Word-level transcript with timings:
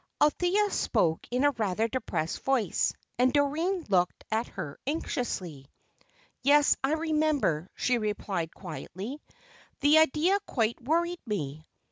Althea 0.19 0.71
spoke 0.71 1.27
in 1.29 1.43
rather 1.59 1.83
a 1.83 1.87
depressed 1.87 2.41
voice, 2.43 2.91
and 3.19 3.31
Doreen 3.31 3.85
looked 3.87 4.23
at 4.31 4.47
her 4.47 4.79
anxiously. 4.87 5.67
"Yes, 6.41 6.75
I 6.83 6.93
remember," 6.93 7.69
she 7.75 7.99
replied, 7.99 8.51
quietly. 8.55 9.21
"The 9.81 9.99
idea 9.99 10.39
quite 10.47 10.81
worried 10.81 11.19
me. 11.27 11.67